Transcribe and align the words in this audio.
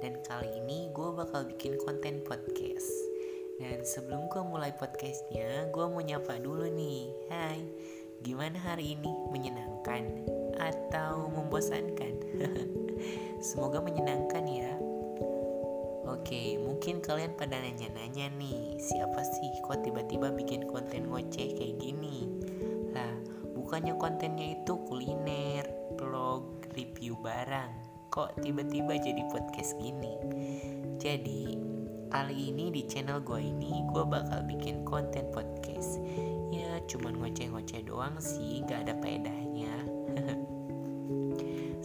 Dan 0.00 0.20
kali 0.28 0.60
ini 0.60 0.92
gue 0.92 1.08
bakal 1.16 1.48
bikin 1.48 1.80
konten 1.80 2.20
podcast 2.20 2.88
Dan 3.56 3.80
sebelum 3.80 4.28
gue 4.28 4.44
mulai 4.44 4.76
podcastnya 4.76 5.72
Gue 5.72 5.88
mau 5.88 6.04
nyapa 6.04 6.36
dulu 6.36 6.68
nih 6.68 7.08
Hai, 7.32 7.64
gimana 8.20 8.60
hari 8.60 8.92
ini? 8.92 9.08
Menyenangkan? 9.32 10.04
Atau 10.60 11.32
membosankan? 11.32 12.12
Semoga 13.48 13.80
menyenangkan 13.80 14.44
ya 14.44 14.76
Oke, 16.12 16.60
mungkin 16.60 17.00
kalian 17.00 17.32
pada 17.40 17.56
nanya-nanya 17.56 18.28
nih 18.36 18.76
Siapa 18.84 19.24
sih 19.24 19.52
kok 19.64 19.80
tiba-tiba 19.80 20.28
bikin 20.36 20.68
konten 20.68 21.08
ngoceh 21.08 21.56
kayak 21.56 21.80
gini? 21.80 22.28
Lah, 22.92 23.16
bukannya 23.56 23.96
kontennya 23.96 24.60
itu 24.60 24.76
kuliner, 24.88 25.79
review 26.80 27.12
barang 27.20 27.72
kok 28.08 28.40
tiba-tiba 28.40 28.96
jadi 28.96 29.20
podcast 29.28 29.76
gini? 29.76 30.16
Jadi 30.96 31.60
kali 32.08 32.50
ini 32.50 32.72
di 32.72 32.88
channel 32.88 33.20
gue 33.20 33.36
ini 33.36 33.84
gue 33.92 34.04
bakal 34.08 34.40
bikin 34.48 34.80
konten 34.88 35.28
podcast. 35.28 36.00
Ya 36.48 36.80
cuman 36.88 37.20
ngoceh-ngoceh 37.20 37.84
doang 37.84 38.16
sih 38.16 38.64
gak 38.64 38.88
ada 38.88 38.96
pedahnya 38.96 39.76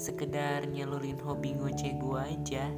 sekedar 0.06 0.64
nyalurin 0.66 1.20
hobi 1.20 1.60
ngoceh 1.60 2.00
gue 2.00 2.22
aja. 2.24 2.72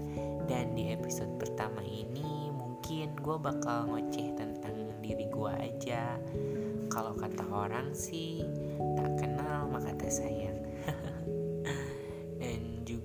Dan 0.49 0.73
di 0.73 0.90
episode 0.90 1.38
pertama 1.38 1.85
ini 1.85 2.49
mungkin 2.49 3.13
gue 3.13 3.38
bakal 3.38 3.93
ngoceh 3.93 4.34
tentang 4.34 4.90
diri 5.05 5.29
gue 5.29 5.54
aja. 5.54 6.18
Kalau 6.90 7.13
kata 7.13 7.45
orang 7.45 7.93
sih 7.93 8.41
tak 8.98 9.21
kenal 9.21 9.70
maka 9.70 9.93
tak 9.93 10.10
sayang 10.10 10.57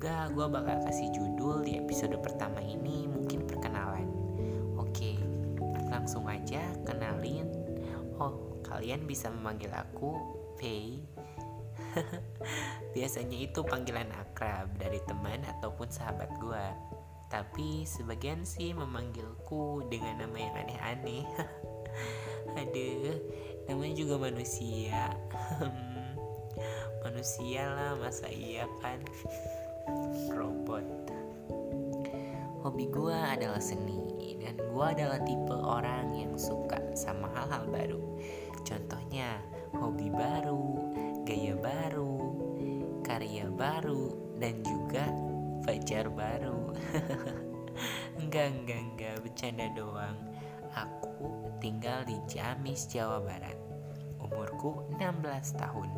juga 0.02 0.26
gue 0.34 0.46
bakal 0.50 0.82
kasih 0.82 1.14
judul 1.14 1.62
di 1.62 1.78
episode 1.78 2.18
pertama 2.18 2.58
ini 2.58 3.06
mungkin 3.06 3.46
perkenalan. 3.46 4.10
Oke, 4.74 5.14
langsung 5.94 6.26
aja 6.26 6.58
kenalin. 6.82 7.46
Oh, 8.18 8.58
kalian 8.66 9.06
bisa 9.06 9.30
memanggil 9.30 9.70
aku 9.70 10.18
Pei. 10.58 11.06
Biasanya 12.98 13.46
itu 13.46 13.62
panggilan 13.62 14.10
akrab 14.18 14.74
dari 14.74 14.98
teman 15.06 15.46
ataupun 15.46 15.86
sahabat 15.86 16.34
gue. 16.42 16.66
Tapi 17.30 17.86
sebagian 17.86 18.42
sih 18.42 18.74
memanggilku 18.74 19.86
dengan 19.86 20.26
nama 20.26 20.34
yang 20.34 20.54
aneh-aneh. 20.66 21.22
Aduh, 22.58 23.22
namanya 23.70 23.94
juga 23.94 24.18
manusia. 24.18 25.14
manusia 27.06 27.70
lah, 27.70 27.94
masa 28.02 28.26
iya 28.26 28.66
kan? 28.82 28.98
Robot. 30.30 30.86
Hobi 32.62 32.86
gue 32.90 33.18
adalah 33.18 33.58
seni 33.58 34.38
dan 34.38 34.54
gue 34.58 34.86
adalah 34.86 35.18
tipe 35.26 35.54
orang 35.54 36.14
yang 36.14 36.34
suka 36.38 36.78
sama 36.94 37.26
hal-hal 37.34 37.66
baru. 37.70 38.02
Contohnya 38.62 39.42
hobi 39.74 40.08
baru 40.10 40.78
gaya 41.26 41.54
baru 41.58 42.22
karya 43.02 43.50
baru 43.50 44.34
dan 44.38 44.62
juga 44.64 45.04
pacar 45.66 46.08
baru. 46.08 46.72
Enggak 48.22 48.48
enggak 48.54 48.80
enggak 48.80 49.16
bercanda 49.20 49.66
doang. 49.76 50.16
Aku 50.72 51.52
tinggal 51.60 52.04
di 52.08 52.16
Ciamis 52.24 52.88
Jawa 52.88 53.20
Barat. 53.20 53.58
Umurku 54.16 54.88
16 54.96 55.60
tahun. 55.60 55.90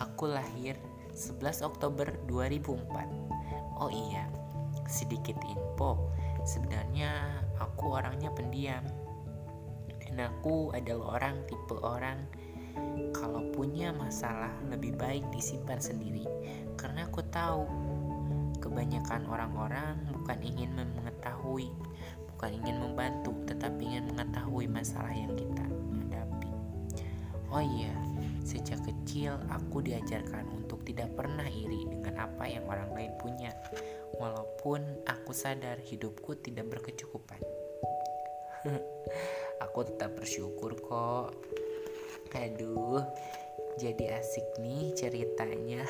Aku 0.00 0.32
lahir 0.32 0.80
11 1.16 1.64
Oktober 1.64 2.12
2004 2.28 3.80
Oh 3.80 3.88
iya, 3.88 4.28
sedikit 4.84 5.40
info. 5.48 6.12
Sebenarnya 6.44 7.40
aku 7.56 7.96
orangnya 7.96 8.28
pendiam. 8.36 8.84
Dan 9.96 10.20
aku 10.20 10.76
adalah 10.76 11.16
orang 11.16 11.40
tipe 11.48 11.76
orang 11.80 12.20
Kalau 13.16 13.48
punya 13.48 13.96
masalah 13.96 14.52
lebih 14.68 14.92
baik 15.00 15.24
disimpan 15.32 15.80
sendiri. 15.80 16.28
Karena 16.76 17.08
aku 17.08 17.24
tahu 17.32 17.64
Kebanyakan 18.60 19.24
orang-orang 19.28 19.96
bukan 20.12 20.38
ingin 20.44 20.76
mengetahui 20.76 21.72
Bukan 22.32 22.50
ingin 22.60 22.76
membantu 22.76 23.32
Tetapi 23.48 23.80
ingin 23.80 24.04
mengetahui 24.12 24.68
masalah 24.68 25.12
yang 25.16 25.32
kita 25.32 25.64
hadapi. 25.96 26.52
Oh 27.48 27.64
iya, 27.64 27.92
sejak 28.44 28.80
kecil 29.16 29.40
aku 29.48 29.80
diajarkan 29.80 30.44
untuk 30.60 30.84
tidak 30.84 31.08
pernah 31.16 31.48
iri 31.48 31.88
dengan 31.88 32.28
apa 32.28 32.52
yang 32.52 32.68
orang 32.68 32.92
lain 32.92 33.16
punya, 33.16 33.48
walaupun 34.20 34.84
aku 35.08 35.32
sadar 35.32 35.80
hidupku 35.80 36.36
tidak 36.44 36.68
berkecukupan. 36.68 37.40
aku 39.64 39.88
tetap 39.88 40.20
bersyukur 40.20 40.76
kok. 40.76 41.32
Aduh, 42.36 43.00
jadi 43.80 44.20
asik 44.20 44.60
nih 44.60 44.92
ceritanya. 44.92 45.88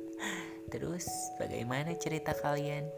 Terus, 0.72 1.04
bagaimana 1.36 1.92
cerita 2.00 2.32
kalian? 2.32 2.88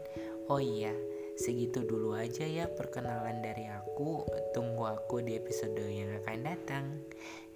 Oh 0.47 0.63
iya, 0.63 0.95
segitu 1.39 1.87
dulu 1.87 2.13
aja 2.19 2.43
ya 2.43 2.67
perkenalan 2.67 3.39
dari 3.39 3.71
aku. 3.71 4.27
Tunggu 4.51 4.83
aku 4.83 5.23
di 5.23 5.39
episode 5.39 5.79
yang 5.79 6.19
akan 6.19 6.39
datang 6.43 6.85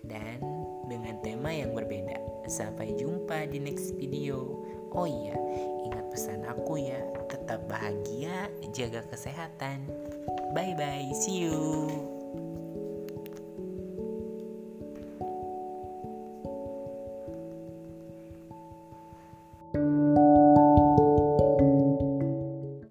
dan 0.08 0.40
dengan 0.88 1.20
tema 1.20 1.52
yang 1.52 1.76
berbeda. 1.76 2.48
Sampai 2.48 2.96
jumpa 2.96 3.52
di 3.52 3.60
next 3.60 3.96
video. 4.00 4.64
Oh 4.94 5.10
iya, 5.10 5.36
ingat 5.90 6.06
pesan 6.14 6.48
aku 6.48 6.80
ya, 6.80 7.02
tetap 7.28 7.66
bahagia, 7.68 8.48
jaga 8.72 9.02
kesehatan. 9.10 9.90
Bye 10.54 10.78
bye, 10.78 11.10
see 11.18 11.50
you. 11.50 12.23